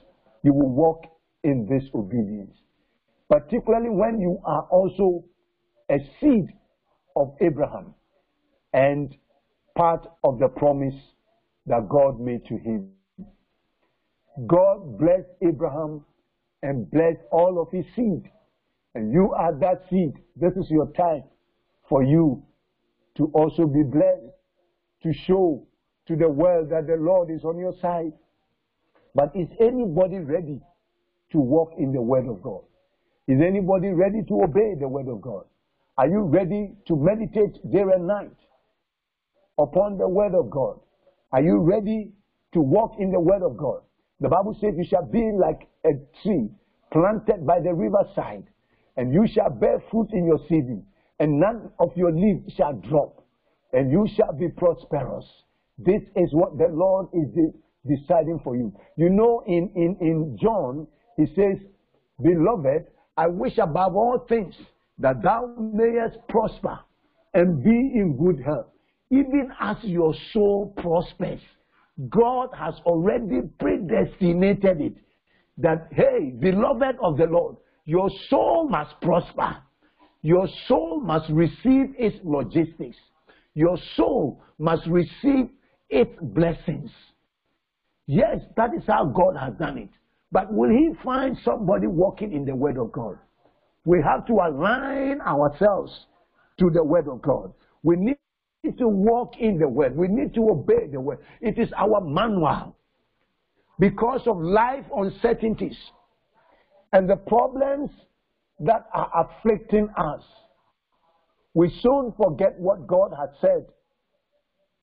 [0.42, 1.04] you will walk
[1.44, 2.56] in this obedience.
[3.30, 5.24] Particularly when you are also
[5.88, 6.46] a seed
[7.14, 7.94] of Abraham
[8.72, 9.14] and
[9.76, 10.96] part of the promise
[11.66, 12.90] that God made to him.
[14.46, 16.04] God blessed Abraham
[16.62, 18.22] and blessed all of his seed.
[18.94, 20.12] And you are that seed.
[20.36, 21.24] This is your time
[21.88, 22.42] for you
[23.16, 24.32] to also be blessed,
[25.02, 25.66] to show
[26.06, 28.12] to the world that the Lord is on your side.
[29.14, 30.60] But is anybody ready
[31.32, 32.62] to walk in the word of God?
[33.28, 35.44] Is anybody ready to obey the word of God?
[35.96, 38.36] Are you ready to meditate day and night
[39.58, 40.80] upon the word of God?
[41.32, 42.12] Are you ready
[42.52, 43.82] to walk in the word of God?
[44.24, 45.90] The Bible says you shall be like a
[46.22, 46.48] tree
[46.90, 48.44] planted by the riverside,
[48.96, 50.86] and you shall bear fruit in your season,
[51.20, 53.22] and none of your leaves shall drop,
[53.74, 55.26] and you shall be prosperous.
[55.76, 57.52] This is what the Lord is de-
[57.96, 58.72] deciding for you.
[58.96, 60.86] You know, in, in, in John,
[61.18, 61.58] he says,
[62.22, 62.86] Beloved,
[63.18, 64.54] I wish above all things
[65.00, 66.78] that thou mayest prosper
[67.34, 68.68] and be in good health,
[69.10, 71.40] even as your soul prospers.
[72.08, 74.94] God has already predestinated it
[75.58, 79.56] that, hey, beloved of the Lord, your soul must prosper.
[80.22, 82.96] Your soul must receive its logistics.
[83.54, 85.48] Your soul must receive
[85.88, 86.90] its blessings.
[88.06, 89.90] Yes, that is how God has done it.
[90.32, 93.18] But will He find somebody walking in the Word of God?
[93.84, 96.06] We have to align ourselves
[96.58, 97.52] to the Word of God.
[97.82, 98.16] We need
[98.72, 99.96] to walk in the Word.
[99.96, 101.18] We need to obey the Word.
[101.40, 102.76] It is our manual.
[103.78, 105.76] Because of life uncertainties
[106.92, 107.90] and the problems
[108.60, 110.22] that are afflicting us,
[111.54, 113.66] we soon forget what God has said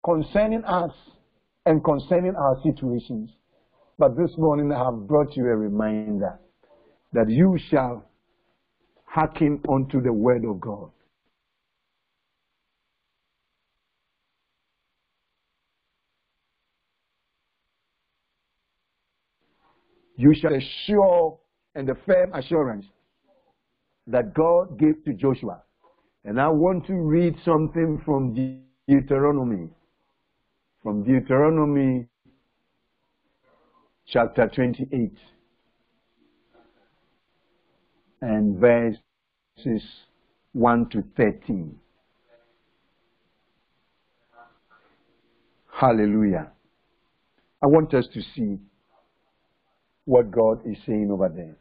[0.03, 0.91] concerning us
[1.65, 3.29] and concerning our situations.
[3.97, 6.39] But this morning I have brought you a reminder
[7.13, 8.05] that you shall
[9.05, 10.89] hearken unto the word of God.
[20.21, 21.39] You shall assure
[21.73, 22.85] and the firm assurance
[24.05, 25.63] that God gave to Joshua.
[26.25, 28.35] And I want to read something from
[28.87, 29.69] Deuteronomy.
[30.83, 32.05] From Deuteronomy
[34.05, 35.11] chapter 28
[38.21, 39.83] and verses
[40.53, 41.75] 1 to 13.
[45.73, 46.51] Hallelujah.
[47.63, 48.59] I want us to see
[50.05, 51.57] what God is saying over there.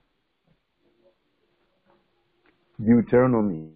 [2.85, 3.71] Deuteronomy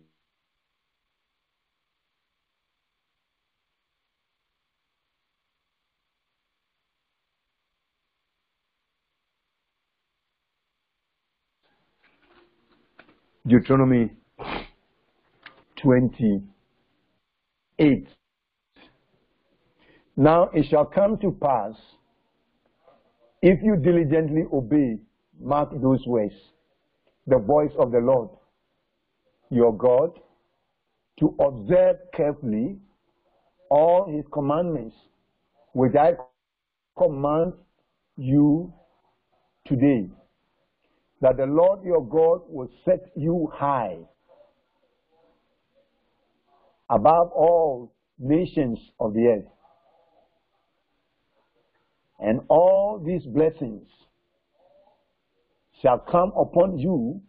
[13.46, 14.10] Deuteronomy
[15.82, 18.08] 28.
[20.16, 21.74] Now it shall come to pass
[23.46, 24.96] if you diligently obey,
[25.38, 26.32] mark those words,
[27.26, 28.30] the voice of the Lord,
[29.50, 30.18] your God,
[31.20, 32.78] to observe carefully
[33.70, 34.96] all his commandments,
[35.74, 36.12] which I
[36.96, 37.52] command
[38.16, 38.72] you
[39.66, 40.08] today
[41.20, 43.98] that the Lord your God will set you high
[46.88, 49.53] above all nations of the earth.
[52.20, 53.88] And all these blessings
[55.82, 57.20] shall come upon you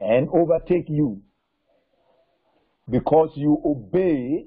[0.00, 1.20] and overtake you
[2.90, 4.46] because you obey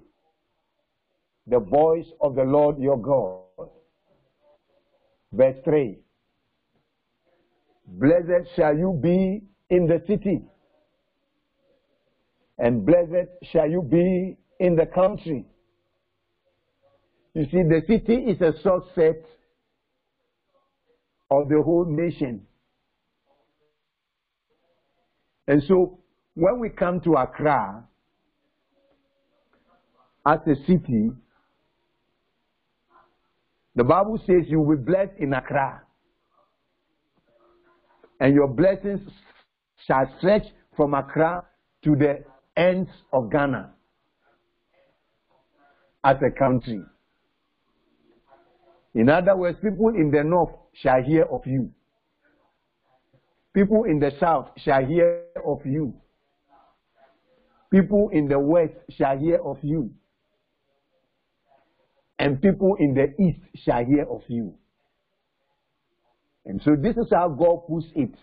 [1.47, 3.69] the voice of the Lord your God.
[5.31, 5.99] Verse 3
[7.87, 10.41] Blessed shall you be in the city,
[12.57, 15.45] and blessed shall you be in the country.
[17.35, 19.21] You see, the city is a subset
[21.29, 22.47] of the whole nation.
[25.45, 25.99] And so,
[26.33, 27.83] when we come to Accra
[30.25, 31.11] as a city,
[33.75, 35.81] the Bible says you will be blessed in Accra
[38.21, 39.01] and your blessings
[39.85, 40.45] shall stretch
[40.77, 41.43] from Accra
[41.83, 42.23] to the
[42.55, 43.71] ends of Ghana
[46.05, 46.81] as a country.
[48.95, 51.69] In other words, people in the north shall hear of you.
[53.53, 55.93] People in the south shall hear of you.
[57.69, 59.91] People in the west shall hear of you,
[62.17, 64.53] and people in the east shall hear of you.
[66.45, 68.15] And so this is how God puts it.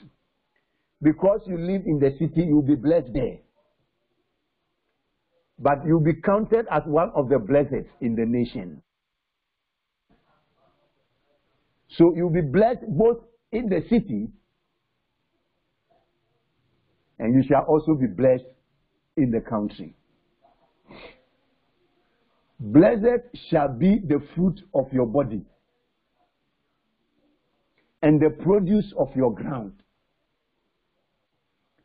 [1.03, 3.39] Because you live in the city, you'll be blessed there.
[5.59, 8.83] But you'll be counted as one of the blessed in the nation.
[11.97, 13.19] So you'll be blessed both
[13.51, 14.29] in the city
[17.19, 18.45] and you shall also be blessed
[19.17, 19.95] in the country.
[22.59, 25.43] Blessed shall be the fruit of your body
[28.03, 29.75] and the produce of your ground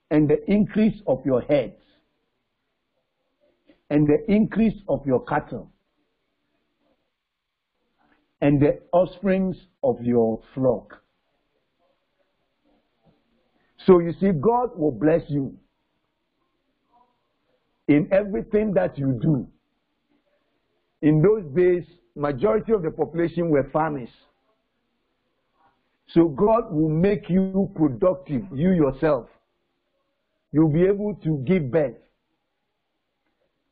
[0.09, 1.81] and the increase of your heads
[3.89, 5.71] and the increase of your cattle
[8.41, 11.01] and the offsprings of your flock.
[13.85, 15.55] So you see, God will bless you
[17.87, 19.47] in everything that you do.
[21.01, 21.83] In those days,
[22.15, 24.09] majority of the population were farmers.
[26.13, 29.27] So God will make you productive, you yourself.
[30.51, 31.97] You'll be able to give birth.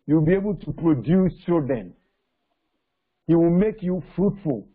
[0.05, 1.93] You'll be able to produce children.
[3.27, 4.67] He will make you fruitful.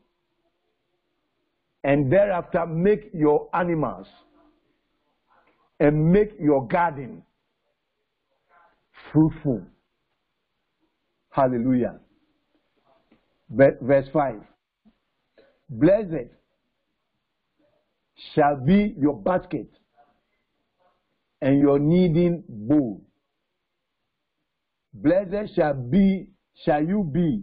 [1.84, 4.06] And thereafter make your animals
[5.78, 7.22] and make your garden
[9.12, 9.62] fruitful.
[11.30, 12.00] Hallelujah.
[13.48, 14.42] Verse 5.
[15.70, 16.28] Blessed
[18.34, 19.68] shall be your basket
[21.40, 23.00] and your kneading bowl.
[24.92, 26.28] Blessed shall be,
[26.64, 27.42] shall you be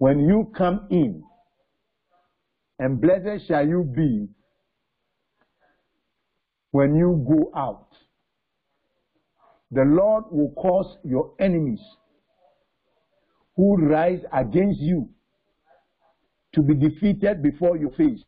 [0.00, 1.22] when you come in,
[2.78, 4.26] and blessed shall you be
[6.70, 7.88] when you go out.
[9.70, 11.82] The Lord will cause your enemies
[13.56, 15.10] who rise against you
[16.54, 18.24] to be defeated before your face.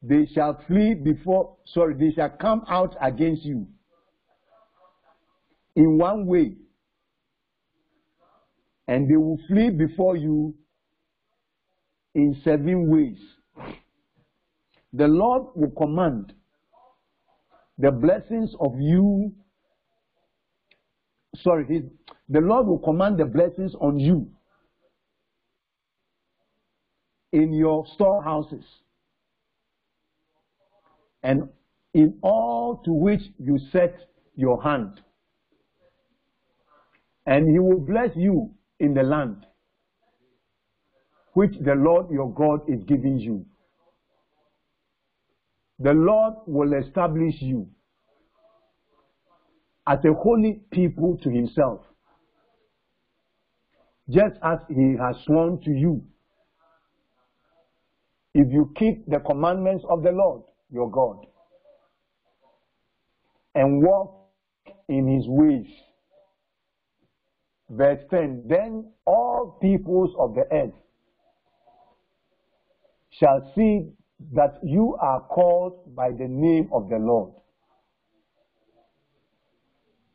[0.00, 3.66] They shall flee before, sorry, they shall come out against you
[5.74, 6.54] in one way,
[8.86, 10.54] and they will flee before you
[12.14, 13.18] in seven ways
[14.94, 16.32] the Lord will command
[17.78, 19.32] the blessings of you.
[21.36, 21.82] Sorry, his,
[22.28, 24.30] the Lord will command the blessings on you
[27.32, 28.64] in your storehouses
[31.24, 31.48] and
[31.92, 33.96] in all to which you set
[34.36, 35.00] your hand.
[37.26, 38.54] And he will bless you
[38.84, 39.46] in the land
[41.32, 43.44] which the Lord your God is giving you
[45.78, 47.68] the Lord will establish you
[49.86, 51.80] as a holy people to himself,
[54.08, 56.02] just as he has sworn to you.
[58.34, 61.26] If you keep the commandments of the Lord your God
[63.54, 64.28] and walk
[64.88, 65.66] in his ways.
[67.70, 70.74] Verse 10 Then all peoples of the earth
[73.10, 73.88] shall see
[74.32, 77.32] that you are called by the name of the Lord.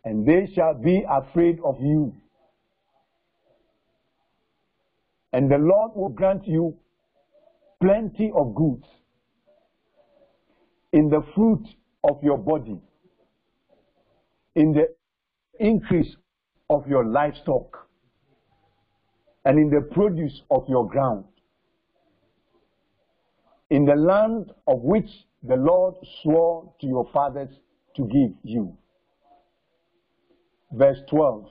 [0.05, 2.15] And they shall be afraid of you.
[5.33, 6.77] And the Lord will grant you
[7.81, 8.85] plenty of goods
[10.91, 11.65] in the fruit
[12.03, 12.79] of your body,
[14.55, 14.87] in the
[15.59, 16.15] increase
[16.69, 17.87] of your livestock,
[19.45, 21.25] and in the produce of your ground
[23.69, 25.09] in the land of which
[25.43, 27.49] the Lord swore to your fathers
[27.95, 28.75] to give you.
[30.71, 31.47] Verse 12.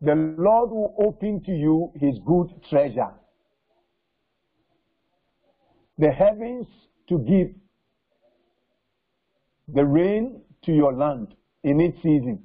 [0.00, 3.12] The Lord will open to you his good treasure,
[5.98, 6.66] the heavens
[7.08, 7.54] to give
[9.68, 12.42] the rain to your land in its season,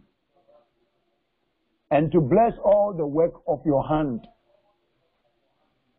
[1.91, 4.27] and to bless all the work of your hand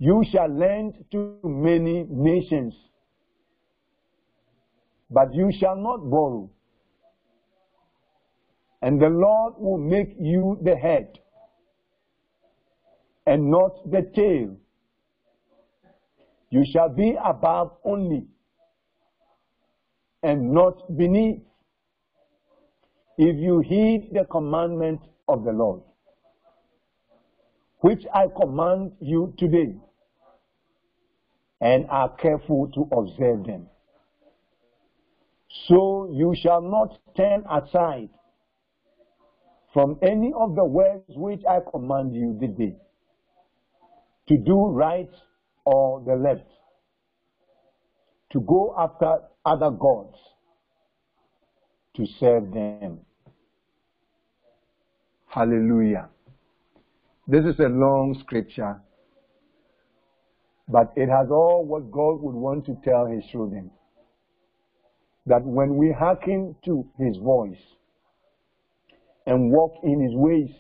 [0.01, 2.75] you shall lend to many nations,
[5.11, 6.51] but you shall not borrow.
[8.81, 11.19] And the Lord will make you the head
[13.27, 14.57] and not the tail.
[16.49, 18.27] You shall be above only
[20.23, 21.43] and not beneath
[23.19, 25.01] if you heed the commandment
[25.33, 25.83] of the Lord,
[27.81, 29.75] which I command you today
[31.61, 33.67] and are careful to observe them.
[35.69, 38.09] So you shall not turn aside
[39.73, 42.77] from any of the words which I command you today
[44.29, 45.11] to do right
[45.65, 46.49] or the left,
[48.33, 50.17] to go after other gods,
[51.97, 53.01] to serve them.
[55.31, 56.09] Hallelujah.
[57.29, 58.81] This is a long scripture,
[60.69, 63.71] but it has all what God would want to tell his children.
[65.27, 67.63] That when we hearken to his voice
[69.27, 70.51] and walk in his ways,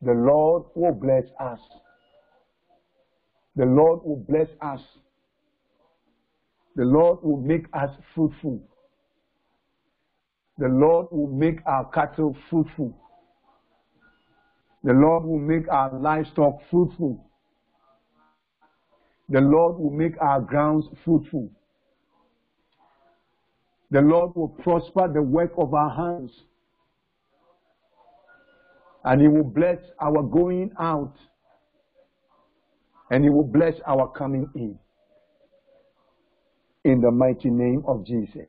[0.00, 1.58] the Lord will bless us.
[3.56, 4.80] The Lord will bless us.
[6.76, 8.62] The Lord will make us fruitful.
[10.58, 12.92] The Lord will make our cattle fruitful.
[14.82, 17.24] The Lord will make our livestock fruitful.
[19.28, 21.50] The Lord will make our grounds fruitful.
[23.90, 26.32] The Lord will prosper the work of our hands.
[29.04, 31.14] And He will bless our going out.
[33.10, 34.78] And He will bless our coming in.
[36.84, 38.48] In the mighty name of Jesus.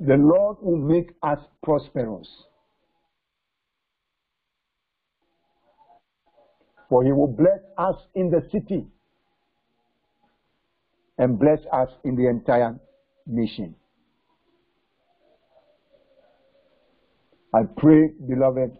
[0.00, 2.28] The Lord will make us prosperous.
[6.88, 8.86] For He will bless us in the city
[11.18, 12.78] and bless us in the entire
[13.26, 13.74] nation.
[17.54, 18.76] I pray, beloved,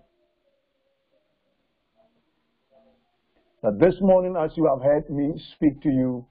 [3.62, 6.26] that this morning, as you have heard me speak to you,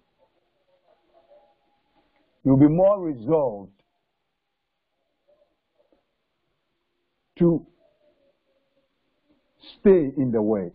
[2.44, 3.75] you'll be more resolved
[7.46, 7.64] to
[9.80, 10.74] stay in the Word.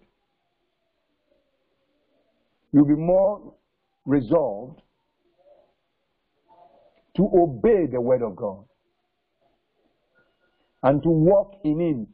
[2.72, 3.54] You'll be more
[4.06, 4.80] resolved
[7.16, 8.64] to obey the Word of God
[10.84, 12.06] and to walk in Him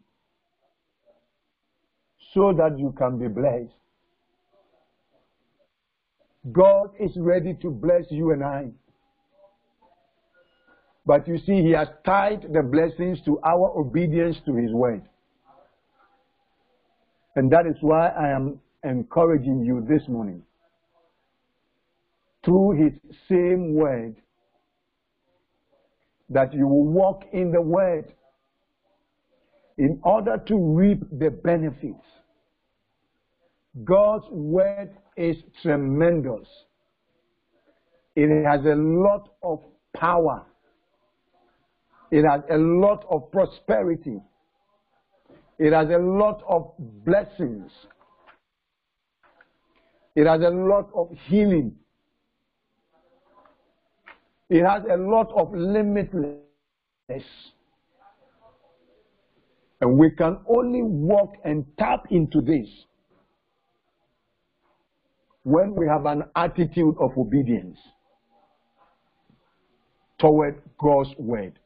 [2.32, 3.74] so that you can be blessed.
[6.50, 8.70] God is ready to bless you and I.
[11.06, 15.02] But you see, He has tied the blessings to our obedience to His word.
[17.36, 20.42] And that is why I am encouraging you this morning.
[22.44, 22.92] Through His
[23.28, 24.16] same word,
[26.28, 28.12] that you will walk in the word
[29.78, 32.02] in order to reap the benefits.
[33.84, 36.48] God's word is tremendous.
[38.16, 39.60] It has a lot of
[39.94, 40.46] power.
[42.10, 44.20] It has a lot of prosperity.
[45.58, 47.70] It has a lot of blessings.
[50.14, 51.74] It has a lot of healing.
[54.48, 57.24] It has a lot of limitlessness.
[59.80, 62.66] And we can only walk and tap into this
[65.42, 67.78] when we have an attitude of obedience
[70.18, 71.58] toward God's word.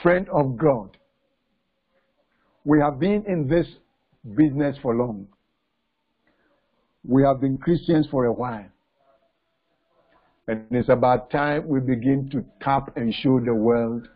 [0.00, 0.96] Friend of God,
[2.64, 3.66] we have been in this
[4.36, 5.26] business for long.
[7.04, 8.66] We have been Christians for a while.
[10.48, 14.08] And it's about time we begin to tap and show the world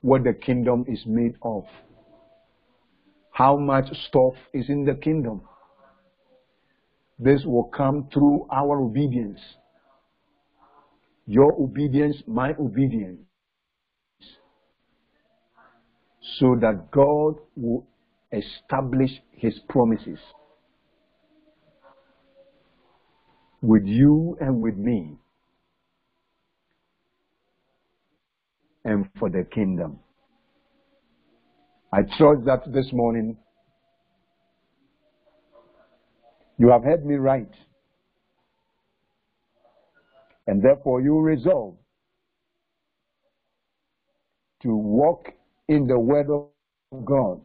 [0.00, 1.64] what the kingdom is made of.
[3.30, 5.42] How much stuff is in the kingdom.
[7.18, 9.40] This will come through our obedience.
[11.26, 13.20] Your obedience, my obedience.
[16.36, 17.86] So that God will
[18.32, 20.18] establish his promises
[23.62, 25.16] with you and with me
[28.84, 29.98] and for the kingdom.
[31.92, 33.36] I trust that this morning
[36.58, 37.50] you have heard me right.
[40.46, 41.76] And therefore you resolve
[44.62, 45.32] to walk
[45.68, 47.40] in the word of God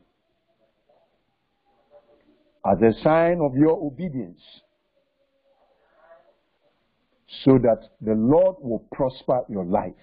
[2.65, 4.41] as a sign of your obedience
[7.43, 9.93] so that the Lord will prosper your life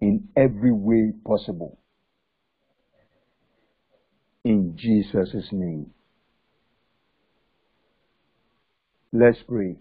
[0.00, 1.78] in every way possible.
[4.44, 5.90] In Jesus' name.
[9.12, 9.76] Let's pray.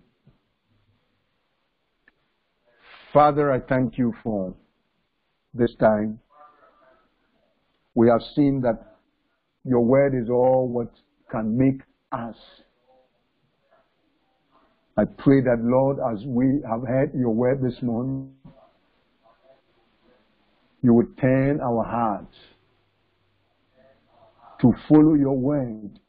[3.12, 4.54] Father, I thank you for
[5.56, 6.20] this time.
[7.96, 8.98] We have seen that
[9.64, 10.92] your word is all what
[11.32, 11.82] can make
[12.12, 12.36] us
[14.98, 18.32] I pray that, Lord, as we have heard your word this morning,
[20.82, 22.36] you would turn our hearts
[24.62, 26.00] to follow your word,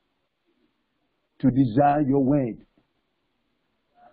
[1.41, 2.59] to desire your word,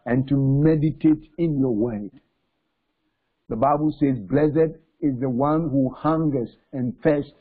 [0.08, 2.10] and to meditate in your word.
[3.50, 7.34] The Bible says, Blessed is the one who hungers and thirsts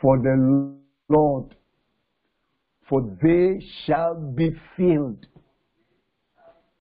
[0.00, 0.72] for the
[1.08, 1.56] Lord,
[2.88, 5.26] for they shall be filled.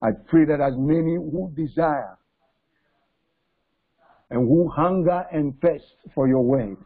[0.02, 2.18] I pray that as many who desire
[4.30, 6.78] and who hunger and thirst for your word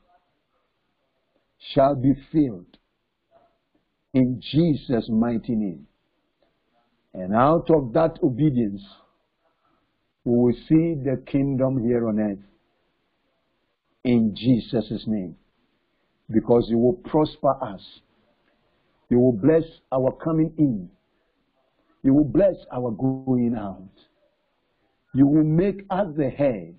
[1.76, 2.78] shall be filled
[4.14, 5.88] in Jesus' mighty name.
[7.14, 8.82] And out of that obedience,
[10.26, 12.40] we will see the kingdom here on earth
[14.04, 15.36] in Jesus' name.
[16.30, 17.82] Because you will prosper us.
[19.10, 20.90] You will bless our coming in.
[22.02, 23.90] You will bless our going out.
[25.14, 26.76] You will make us the head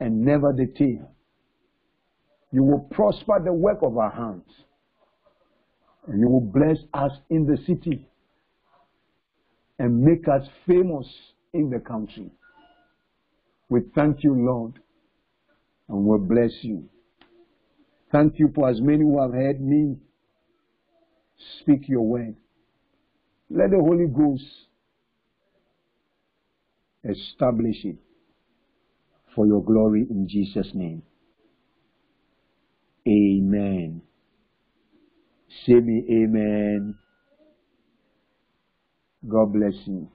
[0.00, 1.10] and never the tail.
[2.52, 4.50] You will prosper the work of our hands.
[6.06, 8.06] And you will bless us in the city
[9.78, 11.06] and make us famous
[11.56, 12.30] in the country.
[13.68, 14.74] We thank you, Lord,
[15.88, 16.88] and we bless you.
[18.12, 19.96] Thank you for as many who have heard me
[21.60, 22.36] speak your word.
[23.50, 24.44] Let the Holy Ghost
[27.04, 27.96] establish it
[29.34, 31.02] for your glory in Jesus' name.
[33.06, 34.02] Amen.
[35.64, 36.96] Say me amen.
[39.28, 40.08] God bless you.